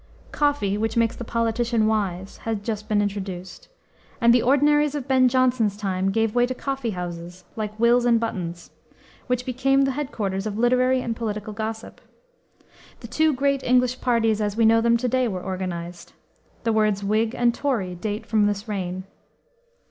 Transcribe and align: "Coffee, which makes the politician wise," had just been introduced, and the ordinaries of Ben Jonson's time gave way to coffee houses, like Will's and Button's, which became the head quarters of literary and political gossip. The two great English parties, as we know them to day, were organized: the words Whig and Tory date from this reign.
"Coffee, 0.31 0.79
which 0.79 0.97
makes 0.97 1.15
the 1.15 1.23
politician 1.23 1.85
wise," 1.85 2.37
had 2.37 2.63
just 2.63 2.89
been 2.89 3.03
introduced, 3.03 3.67
and 4.19 4.33
the 4.33 4.41
ordinaries 4.41 4.95
of 4.95 5.07
Ben 5.07 5.29
Jonson's 5.29 5.77
time 5.77 6.09
gave 6.09 6.33
way 6.33 6.47
to 6.47 6.55
coffee 6.55 6.89
houses, 6.89 7.45
like 7.55 7.79
Will's 7.79 8.03
and 8.03 8.19
Button's, 8.19 8.71
which 9.27 9.45
became 9.45 9.83
the 9.83 9.91
head 9.91 10.11
quarters 10.11 10.47
of 10.47 10.57
literary 10.57 11.01
and 11.03 11.15
political 11.15 11.53
gossip. 11.53 12.01
The 13.01 13.07
two 13.07 13.31
great 13.31 13.61
English 13.61 14.01
parties, 14.01 14.41
as 14.41 14.57
we 14.57 14.65
know 14.65 14.81
them 14.81 14.97
to 14.97 15.07
day, 15.07 15.27
were 15.27 15.39
organized: 15.43 16.13
the 16.63 16.73
words 16.73 17.03
Whig 17.03 17.35
and 17.35 17.53
Tory 17.53 17.93
date 17.93 18.25
from 18.25 18.47
this 18.47 18.67
reign. 18.67 19.03